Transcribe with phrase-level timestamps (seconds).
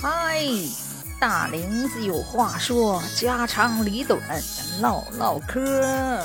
[0.00, 0.44] 嗨，
[1.18, 4.20] 大玲子有话说，家长里短
[4.80, 6.24] 唠唠嗑。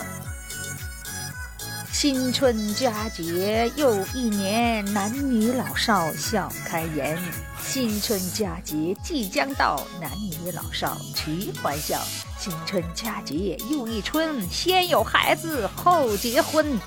[1.92, 7.18] 新春佳节又一年，男女老少笑开颜。
[7.64, 12.00] 新春佳节即将到，男女老少齐欢笑。
[12.38, 16.80] 新春佳节又一春，先有孩子后结婚。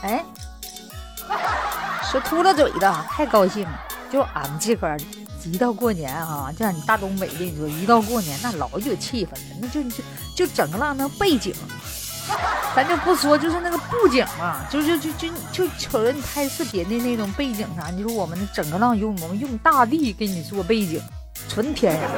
[0.00, 0.24] 哎，
[2.10, 3.80] 说秃了嘴的，太高兴了。
[4.10, 4.98] 就俺们这块儿。
[5.44, 10.02] 一到过年啊，就像你大东北的，你说一到过年那老有气氛了，那就就
[10.36, 11.54] 就整个浪那背景，
[12.76, 21.00] 咱就不说，就是那个布景嘛，就就就就就瞅着你拍视频的那种背景啥，你说我们整个浪用我们用大地给你做背景，
[21.48, 22.10] 纯天然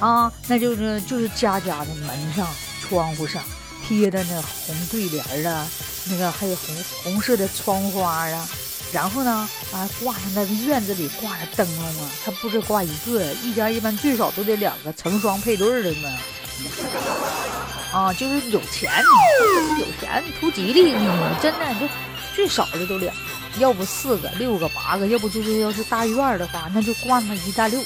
[0.00, 2.46] 啊，那就是就是家家的门上、
[2.82, 3.42] 窗户上
[3.86, 5.66] 贴的那红对联啊，
[6.08, 8.48] 那个还有红红色的窗花啊。
[8.92, 16.08] 然后呢，啊，挂上那个院子里挂着灯笼啊，他不是挂一个，一家一般最少都得两个成双配对的呢。
[17.94, 18.90] 啊，就是有钱，
[19.78, 20.92] 有钱图吉利，
[21.40, 21.88] 真的就
[22.34, 23.14] 最少的都两，
[23.58, 27.80] 要不四个、六个、八个，要不就是要是大院的话，那就挂那一大溜。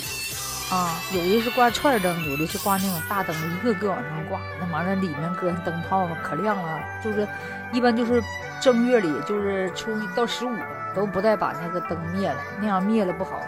[0.70, 7.28] 啊，有的是挂串灯，有的是挂那种大灯，一个个往上挂，那完了里面搁灯泡可亮了，就是
[7.72, 8.22] 一般就是
[8.60, 10.56] 正月里，就是初一到十五。
[10.94, 13.42] 都不带把那个灯灭了，那样灭了不好。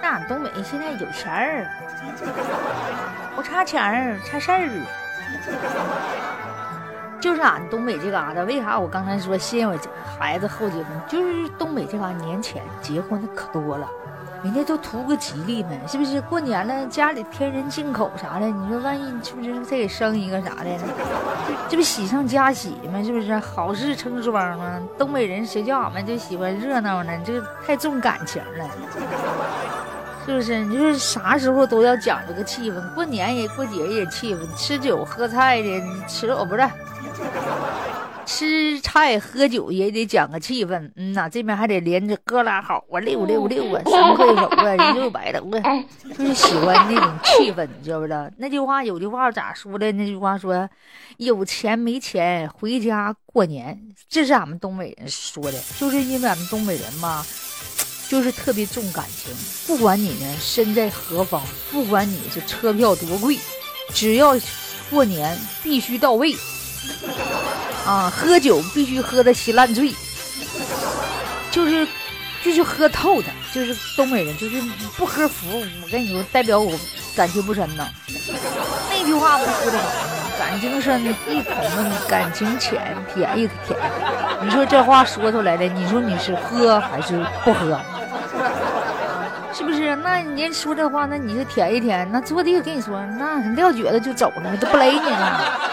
[0.00, 1.66] 那俺东北现在有钱儿，
[3.36, 4.68] 不差钱儿，差事儿。
[7.22, 9.78] 就是俺东北这嘎达，为啥我刚才说先有
[10.18, 10.86] 孩子后结婚？
[11.08, 13.88] 就是东北这嘎年前结婚的可多了。
[14.42, 16.20] 人家都图个吉利嘛，是不是？
[16.22, 20.70] 过年了，家里添人进口啥的，你说万一是不是再给生一个啥的？
[21.68, 23.00] 这不喜上加喜吗？
[23.04, 23.38] 是不是？
[23.38, 24.80] 好事成双吗？
[24.98, 27.12] 东北人谁叫俺们就喜欢热闹呢？
[27.24, 28.68] 这太重感情了，
[30.24, 30.64] 是不是？
[30.64, 36.62] 你说啥时候都要讲这个气氛，过年也过节也气氛，吃酒喝菜的，吃我不是。
[38.24, 45.84] 吃菜喝酒也得讲个气氛，嗯呐，这边还得连着哥俩好啊，六六六啊，三块手啊，人六百头啊，
[46.16, 48.30] 就是喜欢那种气氛，你知不知道？
[48.38, 49.90] 那句话有句话咋说的？
[49.92, 50.70] 那句话说，
[51.16, 53.76] 有钱没钱回家过年，
[54.08, 57.24] 这是俺们东北人说的，就是因为俺们东北人嘛，
[58.12, 59.34] 就是特别重感情，
[59.66, 61.40] 不管你呢身在何方，
[61.70, 63.38] 不管你是车票多贵，
[63.94, 64.38] 只要
[64.90, 66.36] 过年必须到位。
[67.86, 69.94] 啊，喝酒必须喝的稀烂醉，
[71.50, 71.88] 就是
[72.44, 74.60] 就是喝透的，就是东北人，就是
[74.94, 75.64] 不喝服。
[75.82, 76.78] 我跟你说，代表我
[77.16, 77.88] 感情不深呐。
[78.90, 79.92] 那句话不说的好吗？
[80.38, 83.78] 感情深，一口闷；感情浅，便宜舔。
[84.44, 87.80] 你说这话说出来的，你说你是喝还是不喝？
[89.52, 89.94] 是不是？
[89.96, 95.68] 那你说这话，那你就舔一舔，那坐地跟你说，那撂蹶子就走了，都不勒你了。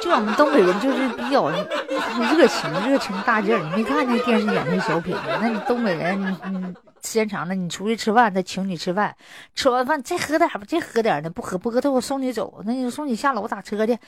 [0.00, 3.58] 就我们东北人就是比较热情，热情大劲儿。
[3.58, 5.14] 你没看那电视演那小品？
[5.40, 9.14] 那你东北人，你你时间长了，你出去吃饭，他请你吃饭，
[9.54, 12.62] 吃完饭再喝点吧，再喝点呢，不喝不喝，他我送你走。
[12.64, 13.98] 那你送你下楼打车去，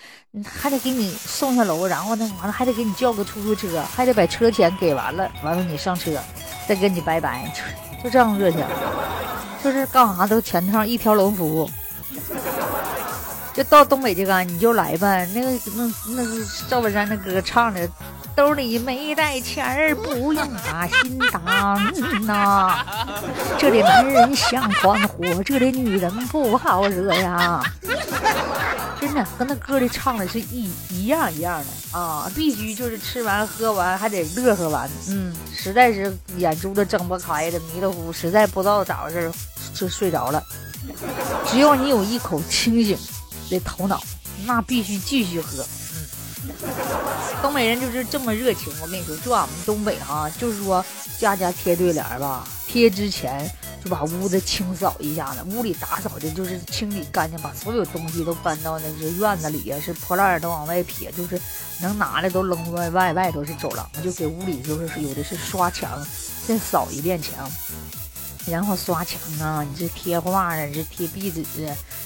[0.46, 6.10] 还得给你送下楼，然后呢，完了还得给你叫个出租车，还得把车钱给完了，完了你上车，
[6.68, 7.52] 再跟你拜拜，
[7.98, 8.64] 就就这样热情，
[9.62, 11.70] 就是干啥都全套一条龙服务。
[13.54, 15.28] 就到东北这嘎，你就来呗。
[15.34, 17.86] 那个那那个赵本山那歌唱的，
[18.34, 22.78] 兜里没带钱儿，不用把心当呐。
[23.58, 27.62] 这里男人像团火，这里女人不好惹呀。
[29.12, 32.32] 真的和那歌里唱的是一一样一样的啊！
[32.34, 34.90] 必须就是吃完喝完还得乐呵完。
[35.08, 39.30] 嗯，实在是眼珠子睁不开的迷糊糊，实在不知道咋回事
[39.74, 40.42] 就睡着了。
[41.46, 42.96] 只要你有一口清醒。
[43.50, 44.02] 的头脑，
[44.46, 45.62] 那必须继续喝。
[45.92, 46.48] 嗯，
[47.42, 48.72] 东北人就是这么热情。
[48.80, 50.82] 我跟你说，就俺们东北哈，就是说
[51.18, 53.46] 家家贴对联吧，贴之前
[53.82, 61.40] 就把屋子清扫一下子，屋里打扫的就是清理干净，把所有东西都搬到那是院子里呀，是破烂都往外撇，就是
[61.80, 66.06] 能拿的都扔外外外头是走廊，就给屋里就是有的是刷墙，
[66.46, 67.50] 再扫一遍墙。
[68.44, 71.42] 然后刷墙啊，你这贴画啊，你这贴壁纸，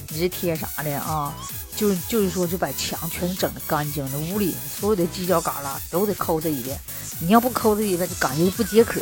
[0.08, 1.34] 你这贴啥的啊？
[1.74, 6.78] 就就是说，就把墙全整的干净的，屋里所有的犄角旮旯都得抠它一遍。
[7.20, 9.00] 你要不抠这一遍，就感觉不解渴，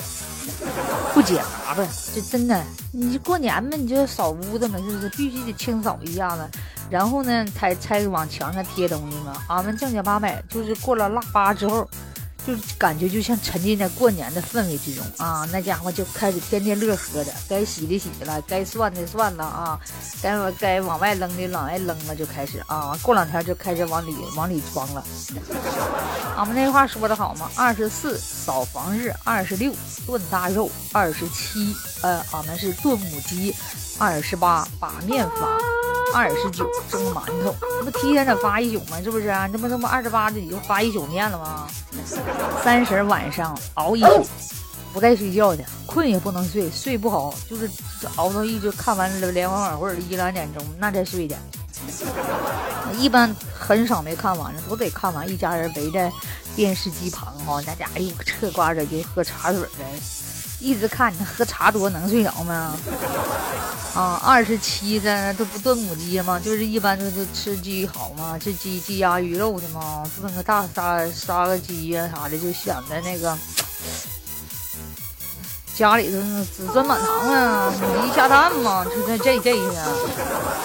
[1.14, 1.88] 不解麻烦。
[2.14, 2.60] 就真的，
[2.92, 5.08] 你过年嘛，你就扫屋子嘛，是不是？
[5.10, 6.46] 必须得清扫一下子。
[6.90, 9.32] 然后呢，才才往墙上贴东西嘛。
[9.48, 11.88] 俺们正经八百，就是过了腊八之后。
[12.46, 15.48] 就感觉就像沉浸在过年的氛围之中啊！
[15.50, 19.80] 那家伙就开始天天乐呵的，该洗的洗了，该算的算了啊，
[20.20, 25.02] 该该往外扔的往外扔了，就开始啊，过两天就开始往里往里装了。
[26.36, 29.72] 俺们那话说的好嘛，二十四扫房日，二十六
[30.06, 33.54] 炖大肉，二十七呃，俺们是炖母鸡，
[33.98, 35.93] 二十八把面发。
[36.14, 39.02] 二十九蒸馒头，这不提前得发一宿吗？
[39.02, 39.48] 是不是啊？
[39.48, 41.66] 这不这不二十八的就发一宿面了吗？
[42.62, 44.24] 三十晚上熬一宿，
[44.92, 47.68] 不带睡觉的，困也不能睡，睡不好就是
[48.14, 51.36] 熬到一直看完联欢晚会一两点钟那再睡的，
[52.96, 56.12] 一般很少没看完的，都得看完，一家人围在
[56.54, 59.84] 电视机旁哈，那家伙又嗑瓜子就喝茶水的，
[60.64, 62.74] 一直看，你喝茶多能睡着吗？
[63.94, 66.40] 啊，二十七的都不炖母鸡吗？
[66.42, 68.38] 就是一般都是吃鸡好吗？
[68.42, 70.10] 这鸡鸡鸭鱼肉的吗？
[70.20, 73.36] 炖个大杀杀个鸡呀啥的，就显得那个
[75.76, 79.78] 家里头子孙满堂啊，母鸡下蛋嘛，就这这这些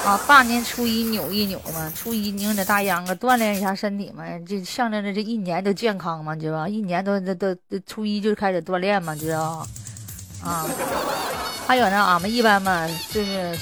[0.06, 0.20] 啊。
[0.26, 6.68] 大年初一扭一扭嘛，初一拧着大秧歌锻炼一下身体嘛，这象征着这一年都健康嘛，知道吧？
[6.68, 7.56] 一年都都都
[7.86, 9.68] 初一就开始锻炼嘛，知道
[10.44, 10.66] 啊。
[11.68, 13.58] 还有呢，俺们一般嘛，就是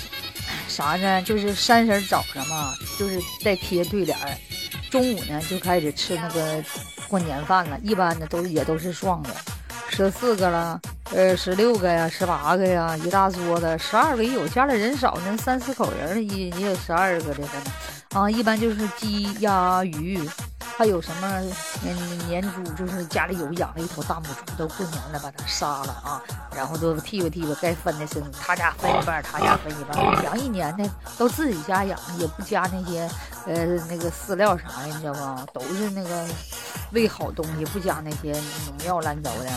[0.70, 1.22] 啥呢？
[1.24, 4.32] 就是三十早上嘛，就是在贴对联儿，
[4.90, 6.64] 中午呢就开始吃那个
[7.10, 7.78] 过年饭了。
[7.84, 9.30] 一般的都也都是双的，
[9.90, 10.80] 十四个了，
[11.12, 14.48] 呃，十六个呀，十八个呀，一大桌子，十二个也有。
[14.48, 17.44] 家里人少呢，三四口人也也有十二个的
[18.14, 20.18] 啊，一般就是鸡鸭鱼。
[20.78, 21.42] 还有什么
[21.82, 26.22] 年年猪，就是家里有养了一头大母猪，都过年了，把它杀了啊，
[26.56, 30.88] 然后都剃吧剃吧，该分的分，他家分一半，他家分一半，养一年的
[31.18, 33.10] 都自己家养，也不加那些
[33.48, 35.44] 呃那个饲料啥的，你知道吗？
[35.52, 36.28] 都是那个
[36.92, 39.50] 喂好东西，不加那些农药乱糟的，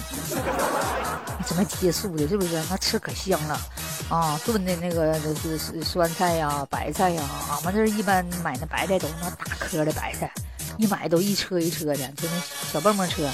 [1.46, 2.58] 什么激素的，是不是？
[2.70, 3.60] 那吃可香了
[4.08, 10.32] 啊，炖的那个是酸菜呀、白菜呀，俺们这一般买那白菜都是那大颗的白菜。
[10.80, 12.40] 一买都一车一车的，就那
[12.72, 13.28] 小蹦蹦车，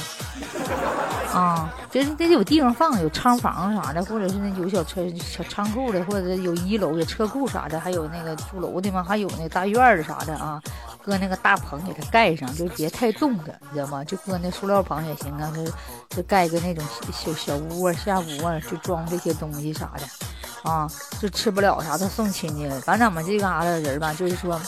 [1.33, 10.61] 啊，就是得有地方放，有仓房啥的，或者是那有小车、小仓库的，或者有一楼有车库啥的，还有那个住楼的嘛，还有那大院的啥的啊，
[11.05, 14.03] 搁那个大棚给它盖上，就别太冻的，你知道吗？
[14.03, 20.91] 就搁那塑料棚也行啊，就就盖个那种小小屋啊、下屋啊，就装这些东西啥的，啊，
[21.21, 22.69] 就吃不了啥的送亲戚。
[22.81, 24.61] 反正咱们这嘎达人吧，就是说。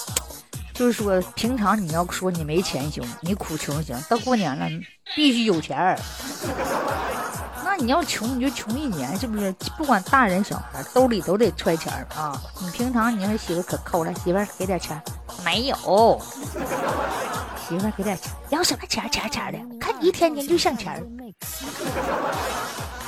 [0.79, 4.69] 就是说，平常你要说你没钱行，你苦穷行，到过年了
[5.17, 5.99] 必须有钱儿。
[7.65, 9.53] 那你要穷，你就穷一年，是不是？
[9.77, 12.41] 不管大人小孩，兜里都得揣钱儿啊。
[12.61, 15.03] 你平常你说媳妇可抠了，媳妇给点钱
[15.45, 16.23] 没有？
[17.69, 19.11] 媳妇给点钱，要什么钱？
[19.11, 21.03] 钱钱的，看你一天天就像钱儿。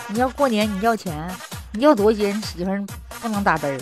[0.09, 1.31] 你要过年你要钱，
[1.73, 2.87] 你要多些，媳妇
[3.21, 3.81] 不能打嘚儿。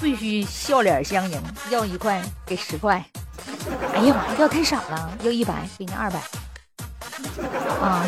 [0.00, 3.04] 必须笑脸相迎，要一块给十块。
[3.94, 6.18] 哎呀妈，要太少了，要一百给你二百。
[7.80, 8.04] 啊，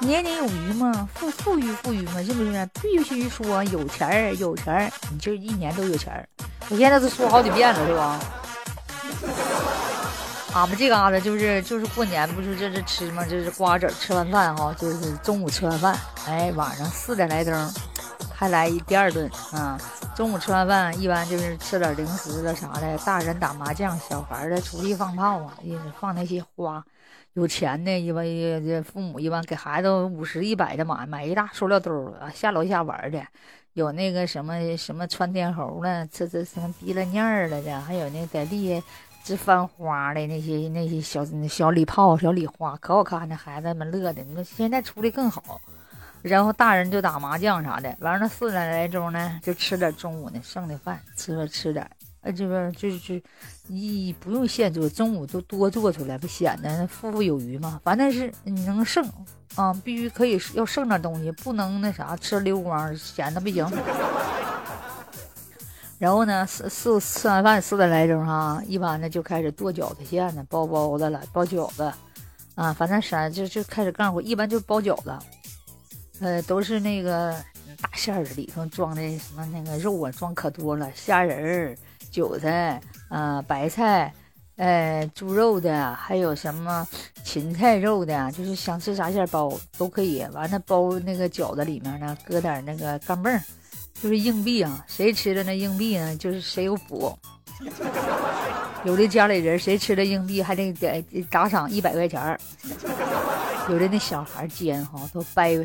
[0.00, 2.68] 年年有余嘛，富富裕富裕嘛，是不是？
[2.80, 6.28] 必须说有钱儿有钱儿，你就一年都有钱儿。
[6.68, 8.20] 我现在都说好几遍了，是吧？
[10.54, 13.24] 俺们这嘎达就是就是过年不是这是吃嘛？
[13.24, 17.52] 这是瓜子吃完饭哈，就是中午吃完饭，哎，晚上四点来钟
[18.42, 19.78] 还来一第二顿啊。
[20.16, 22.98] 中午吃完饭，一般就是吃点零食了啥的。
[23.06, 25.56] 大人打麻将，小孩的出去放炮啊，
[26.00, 26.84] 放那些花。
[27.34, 33.22] 有钱的，一般这父母一般给孩子五十一百的买，买一大塑料兜啊，下楼下玩的。
[33.74, 38.84] 有那个什么什么窜天猴了，这这什么逼了念儿了的，还有那在地下
[39.22, 44.24] 直翻花的那些那些小小礼炮、小礼花，可好看的，孩子们乐的。
[44.24, 45.60] 你说现在出的更好。
[46.22, 53.20] 然后大人就打麻将啥的，完了四点来钟呢，就吃点中午的剩的饭，吃吃点，呃，这边就就
[53.66, 57.80] 一不用现做，中午都多做出来，不显得富富有余吗？
[57.82, 59.04] 反正是你能剩
[59.56, 63.68] 啊，必须可以要剩点东西，不能那啥吃溜光，显得不行。
[65.98, 71.92] 然后呢，四四吃完饭四点来钟哈，一般的就开始剁饺子馅呢，包包子了，包饺子，
[72.54, 75.12] 啊，反正啥就就开始干活，一般就包饺子。
[76.22, 77.34] 呃，都是那个
[77.80, 81.76] 大馅儿里头装的什么那个肉啊，装可多了，虾仁儿、
[82.12, 84.14] 韭菜啊、白菜，
[84.54, 86.86] 呃，猪肉的，还有什么
[87.24, 90.24] 芹菜肉的，就是想吃啥馅儿包都可以。
[90.32, 93.42] 完了包那个饺子里面呢，搁点那个钢镚儿，
[94.00, 97.12] 就是硬币啊，谁吃的那硬币呢，就是谁有福。
[98.84, 102.38] 有的家里人谁吃了硬币还得给打赏一百块钱儿。
[103.68, 105.56] 有的那小孩尖哈，都掰，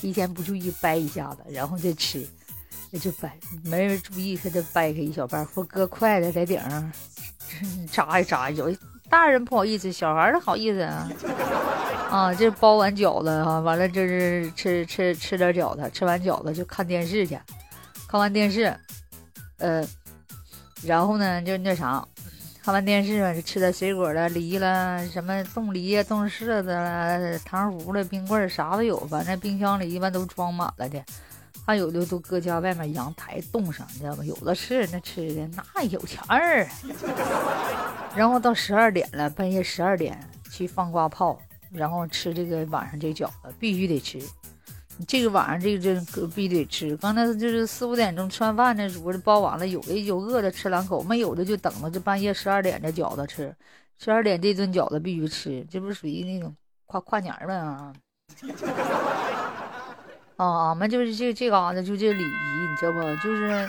[0.00, 2.26] 提前不注意掰一下子，然后再吃，
[2.90, 6.92] 那就掰，没人注意他就掰开一小半，或搁筷子在顶上
[7.90, 8.50] 扎一扎。
[8.50, 8.74] 有
[9.10, 11.10] 大人不好意思，小孩儿好意思啊。
[12.10, 17.38] 啊，这包完饺子哈，完了这是吃吃吃点饺子，吃完饺子就看电视去，
[18.06, 18.74] 看完电视，
[19.58, 19.86] 呃，
[20.82, 22.06] 然后呢就那啥。
[22.68, 28.94] 看完电视就吃点水果了，梨了，什么冻梨呀、冻柿子了、糖葫芦、冰棍啥都有。
[29.06, 31.02] 反正冰箱里一般都装满了的，
[31.64, 34.22] 还有的都搁家外面阳台冻上，你知道吧？
[34.22, 36.68] 有的是那吃的那有钱儿。
[38.14, 40.20] 然后到十二点了，半夜十二点
[40.50, 41.40] 去放挂炮，
[41.72, 44.20] 然后吃这个晚上这饺子，必须得吃。
[45.06, 46.96] 这个晚上这个这个必须得吃。
[46.96, 53.54] 刚才就是四五点钟吃完饭的时候包完了，有的有饿的吃两口，没有的就等着这半夜十二点的饺子吃。
[53.98, 56.54] 十二点这顿饺子必须吃，这不属于那种
[56.86, 57.54] 跨跨年吗？
[57.54, 57.92] 啊！
[60.36, 63.00] 啊，俺们就是这这嘎达就这礼仪，你知道不？
[63.16, 63.68] 就是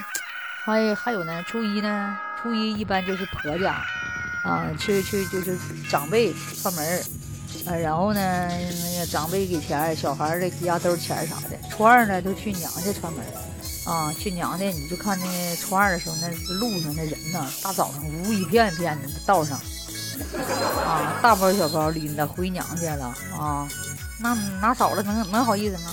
[0.63, 3.81] 还还有呢，初一呢，初一一般就是婆家
[4.43, 5.57] 啊，去去就是
[5.89, 6.31] 长辈
[6.61, 7.01] 串门
[7.65, 11.69] 啊，然后呢，那个长辈给钱，小孩的压兜钱啥的。
[11.69, 13.23] 初二呢，都去娘家串门，
[13.85, 19.59] 啊，去娘家你就看那初二的时候，那路上那人呢，大早上呜一片一片的道上，
[20.85, 23.67] 啊，大包小包拎的回娘家了啊，
[24.19, 25.91] 那拿少了能能好意思吗？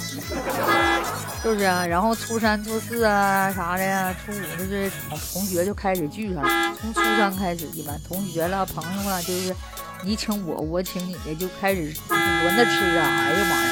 [1.42, 1.86] 是不是啊？
[1.86, 4.90] 然后初三、初四啊啥的，初五就是
[5.32, 9.54] 同学就开始聚上了，从初三开始，一般同学了、朋友了就是。
[10.02, 13.04] 你请我，我请你的，就开始轮着吃啊！
[13.26, 13.68] 哎呀妈呀！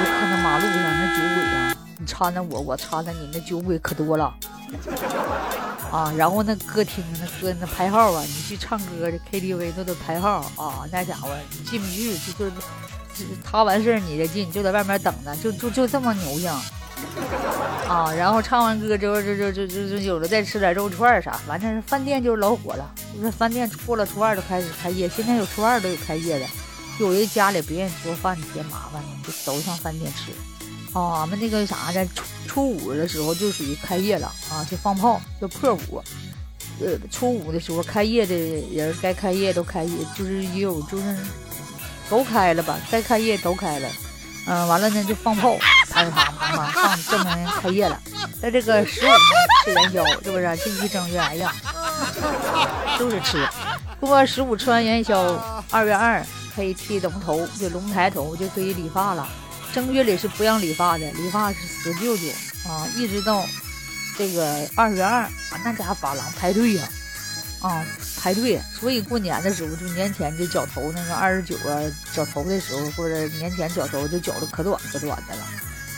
[0.00, 4.34] 你就看那马路上那酒鬼啊，你掺着我，我掺着你，那酒鬼可多了
[5.92, 6.12] 啊！
[6.16, 12.56] 然后那歌厅那歌那排号啊，你去唱歌的 KTV 那都排号啊，那家伙你进不去，就就
[13.44, 16.50] 他完事儿你再进，就在外面等着，就就就这么牛性。
[17.88, 22.90] 啊，然后唱完歌之后，就就就就就有的再吃点肉串啥，反正饭店就老火了。
[23.14, 26.46] 就是饭店过了初二就开始开业，现在有初二都有开业的。
[26.98, 30.32] 有人家里不愿意做饭，嫌麻烦，就都上饭店吃。
[30.98, 36.02] 啊，俺们那个啥呢，初初五的时候就属于开业了啊，就放炮，就破五。
[36.80, 41.16] 呃，初五的时候开业的人该开业都开业，就是也有就是
[42.08, 43.88] 都开了吧，该开业都开了。
[44.46, 45.56] 嗯，完了呢就放炮。
[45.90, 48.00] 啪啪妈，放证明开业了。
[48.40, 49.10] 在这个十五
[49.64, 50.56] 吃元宵，是不是？
[50.56, 51.52] 这一正月哎呀，
[52.98, 53.46] 都是吃。
[54.00, 59.28] 过十五吃完元宵，二月二可以剃龙头，就龙抬头就可以理发了。
[59.72, 62.22] 正月里是不让理发的，理发是死舅舅
[62.68, 63.44] 啊，一直到
[64.16, 65.30] 这个二月二啊，
[65.64, 66.88] 那家发廊排队呀，
[67.60, 67.84] 啊。
[68.24, 71.76] 排队，所以过年的时候就年前就绞头，那个二十九啊
[72.14, 75.42] 绞头的时候，或者年前绞头就绞的可短可短的了。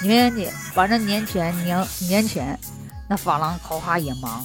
[0.02, 2.58] 因为你反正年前年年前
[3.08, 4.44] 那发廊好哈也忙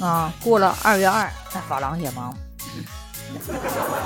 [0.00, 2.36] 啊，过了二月二那发廊也忙。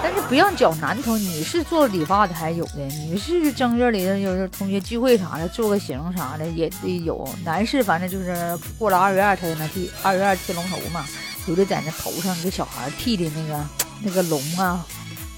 [0.03, 7.29] 但是不让绞男头，女士做理发的还有的，女士正月里的有同学聚会啥的做个型啥的也得有。
[7.45, 11.05] 男士反正就是过了二月二才能剃，二月二剃龙头嘛。
[11.47, 13.65] 有的在那头上给小孩剃的那个
[14.03, 14.87] 那个龙啊，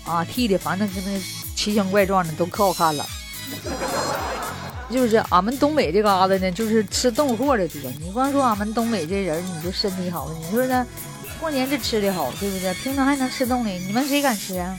[0.05, 1.19] 啊剃的，反正跟那
[1.57, 3.07] 奇形怪状的都可好看了。
[4.91, 7.91] 就是俺们东北这嘎达呢，就是吃冻货的多。
[8.01, 10.87] 你光说俺们东北这人，你就身体好，你说呢？
[11.41, 12.75] 过年这吃的好，对不对？
[12.75, 14.77] 平常还能吃冻梨，你们谁敢吃啊？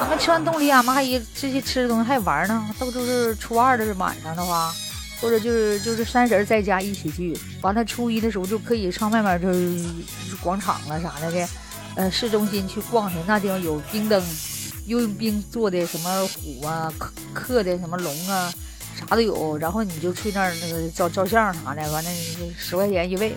[0.00, 2.68] 俺们吃完冻梨，俺们还一这些吃的东西还玩呢。
[2.78, 4.72] 到就是初二的晚上的话。
[5.18, 9.82] 或者就是就是三十在家一起聚，完了初一的时候就可以上外面就是
[10.42, 11.48] 广场了啥的的，
[11.94, 14.22] 呃市中心去逛去，那地方有冰灯，
[14.84, 18.52] 用冰做的什么虎啊，刻刻的什么龙啊，
[18.98, 19.56] 啥都有。
[19.58, 22.10] 然后你就去那儿那个照照相啥的，完了
[22.58, 23.36] 十块钱一位，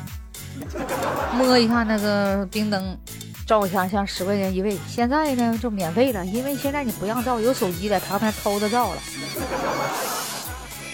[1.35, 2.97] 摸一下那个冰灯，
[3.45, 4.77] 照一下像十块钱一位。
[4.87, 9.01] 现在呢就免费了，因为现在你不让照，有手机在旁边偷着照了。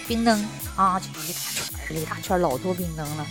[0.08, 0.44] 冰灯。
[0.76, 1.40] 啊，就一大
[1.88, 3.26] 圈一大圈老多冰灯了。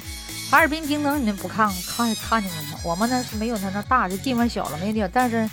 [0.50, 2.80] 哈尔滨冰灯你们不看看看见了吗？
[2.84, 5.08] 我们那是没有它那大，这地方小了没地方。
[5.14, 5.48] 但是，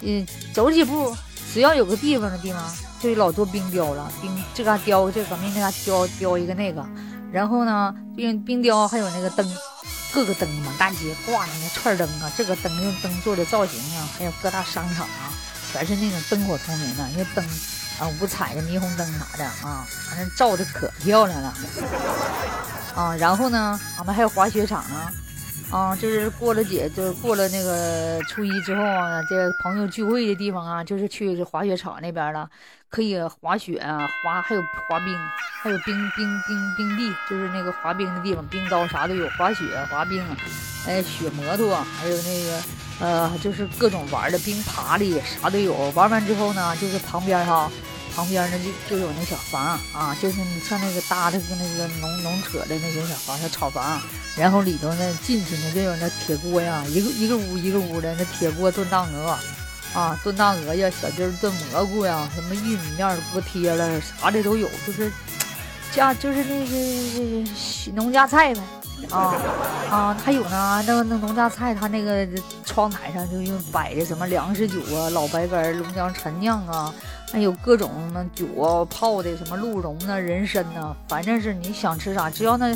[0.00, 1.14] 嗯，走几步，
[1.52, 2.62] 只要有个地方的地方，
[3.00, 4.10] 就有老多冰雕了。
[4.20, 6.84] 冰这嘎雕这个，明那嘎雕雕一个那个。
[7.32, 9.46] 然后呢，冰冰雕还有那个灯，
[10.12, 15.32] 各个灯满大街挂的那串灯啊，这个灯用灯做的造型啊，还有各大商场啊，
[15.72, 17.44] 全是那种灯火通明的，因为灯。
[17.96, 21.54] 啊，五彩的霓虹灯啥的啊，反正照的可漂亮了
[22.96, 23.14] 啊。
[23.14, 25.12] 然后呢，俺们还有滑雪场啊，
[25.70, 32.50] 啊，就是过了节，就是过了那个初一之后啊，这朋友聚会的地方啊，就是去滑雪场那边了，
[32.94, 35.18] 可以滑雪啊，滑还有滑冰，
[35.60, 40.24] 还有冰冰冰冰地，就是那个滑冰的地方，冰刀啥都有，滑雪、滑冰，
[40.86, 42.62] 哎，雪摩托，还有那个
[43.00, 45.74] 呃，就是各种玩的冰爬犁，啥都有。
[45.90, 47.68] 玩完之后呢，就是旁边哈。
[48.14, 54.00] 旁边呢就就有那小房啊，就是你像那个搭的跟那个农农扯的那种小房小草房，
[54.36, 59.36] 然后里头呢进去呢就有那铁锅呀，一个一个屋一个屋的那铁锅炖大鹅，
[59.94, 65.10] 啊炖大鹅呀，小鸡炖蘑菇呀，什么玉米面锅贴了啥的都有，就是
[65.92, 68.60] 家就是那个农家菜呗，
[69.10, 69.34] 啊
[69.90, 72.26] 啊还有呢，那那农家菜他那个
[72.64, 76.92] 窗台上就用摆的什么粮食酒啊，老白干、龙江陈酿啊。
[77.32, 82.72] 还有各种那酒啊，泡的什么鹿茸啊、人参呐，反正是你想吃啥，只要那，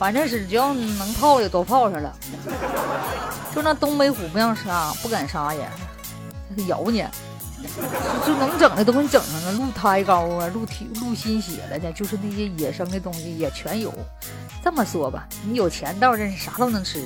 [0.00, 2.12] 反正是只要能泡的都泡上了。
[3.54, 5.60] 就那东北虎不让杀，不敢杀也，
[6.66, 7.04] 咬你，
[8.26, 9.52] 就就能整的都给你整上了。
[9.52, 13.92] 鹿胎膏啊，鹿体鹿心血了的，就是那些野生的东西也全有。
[14.62, 17.02] 这么说吧，你有钱倒是啥都能吃。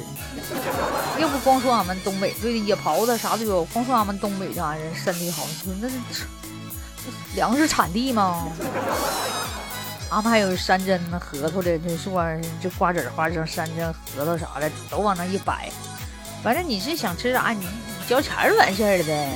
[1.18, 5.46] 要不光说俺们东北，对野狍子啥都有，光说俺们东北家人身体好，
[5.80, 6.24] 那是。
[7.36, 8.48] 粮食产地吗？
[10.10, 12.24] 俺们还有山珍呢、核桃的，那说
[12.60, 15.70] 就瓜子、花生、山珍、核桃啥的，都往那一摆。
[16.42, 17.66] 反正你是想吃啥，你
[18.08, 19.28] 交钱就完事儿了呗。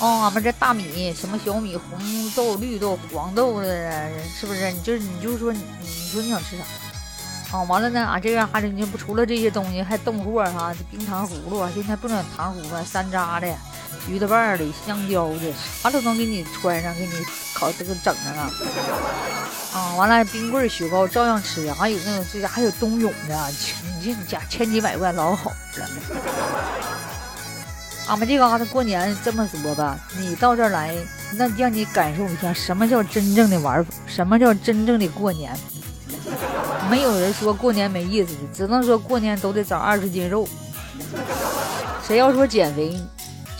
[0.00, 1.98] 哦，俺们这大米，什么小米、红
[2.34, 4.70] 豆、绿豆、黄豆的，是不是？
[4.72, 7.56] 你就是你就说你你说你想吃啥？
[7.56, 13.46] 啊，完了呢，俺这边还是你不除了这些东西，还冻货哈，冰糖葫芦，现在不能糖葫芦，山楂的。
[14.06, 17.12] 橘子瓣的、香蕉的，啥都能给你穿上，给你
[17.54, 18.50] 烤这个整上啊！
[19.72, 23.50] 啊，完了，冰棍、雪糕照样吃，还有那种这家还有冬泳的，
[24.00, 25.88] 你这家千奇百怪老好了。
[28.08, 30.94] 俺们这嘎达过年这么说吧，你到这儿来，
[31.36, 35.56] 那让你感受一下什么叫真正的玩法，什么叫真正的过年。
[36.90, 40.46] 没有人说过年没意思的，只能说过年都得长二十斤肉。
[42.06, 42.98] 谁要说减肥？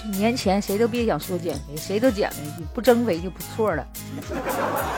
[0.03, 3.87] 就年前谁都别想说减肥，谁都减肥去，不增肥就不错了。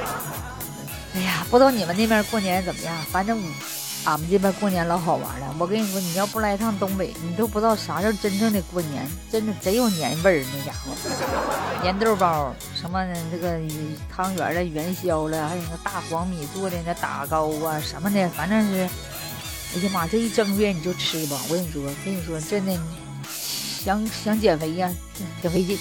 [1.14, 2.96] 哎呀，不知道你们那边过年怎么样？
[3.12, 3.38] 反正
[4.04, 5.54] 俺们这边过年老好玩了。
[5.58, 10.44] 我跟你说，你要不来趟东北，你都不知道啥叫真正的过年，真的贼有年味儿。
[10.52, 10.92] 那家伙，
[11.82, 13.58] 年豆包，什么这个
[14.08, 18.88] 汤圆的元宵了，还有那大黄米做的那打糕啊什么的，反正是，
[19.74, 21.38] 哎呀妈，这一正月你就吃吧。
[21.48, 22.78] 我跟你说，跟你说真的。
[23.84, 24.90] 想想减肥呀，
[25.42, 25.78] 挺费劲。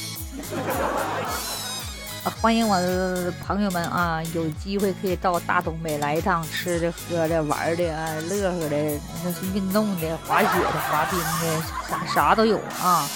[2.24, 13.08] 欢迎我的朋友们啊，有机会可以到大东北来一趟，吃的、喝的、玩的啊，乐呵的，那是运动的、滑雪的、滑冰的，啥啥都有啊！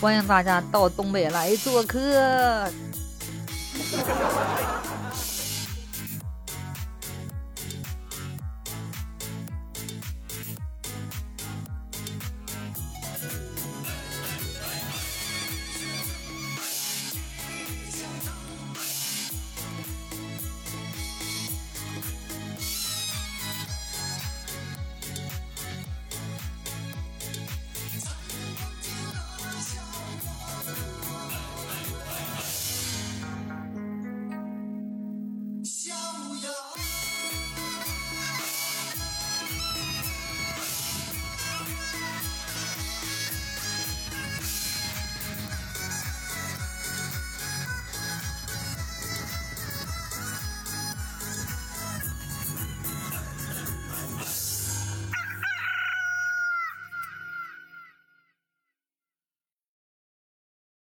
[0.00, 1.98] 欢迎大家到东北来做客。